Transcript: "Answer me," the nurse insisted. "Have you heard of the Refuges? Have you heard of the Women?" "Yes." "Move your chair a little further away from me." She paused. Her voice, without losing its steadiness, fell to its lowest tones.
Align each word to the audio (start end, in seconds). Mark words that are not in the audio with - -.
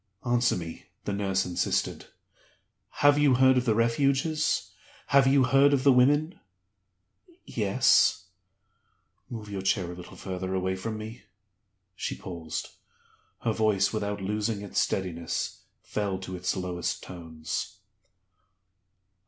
"Answer 0.25 0.57
me," 0.57 0.85
the 1.05 1.13
nurse 1.13 1.45
insisted. 1.45 2.07
"Have 3.05 3.19
you 3.19 3.35
heard 3.35 3.55
of 3.55 3.65
the 3.65 3.75
Refuges? 3.75 4.71
Have 5.09 5.27
you 5.27 5.43
heard 5.43 5.73
of 5.73 5.83
the 5.83 5.91
Women?" 5.91 6.39
"Yes." 7.45 8.25
"Move 9.29 9.47
your 9.47 9.61
chair 9.61 9.91
a 9.91 9.95
little 9.95 10.17
further 10.17 10.55
away 10.55 10.75
from 10.75 10.97
me." 10.97 11.25
She 11.95 12.15
paused. 12.17 12.69
Her 13.41 13.53
voice, 13.53 13.93
without 13.93 14.23
losing 14.23 14.63
its 14.63 14.79
steadiness, 14.79 15.61
fell 15.83 16.17
to 16.17 16.35
its 16.35 16.55
lowest 16.57 17.03
tones. 17.03 17.77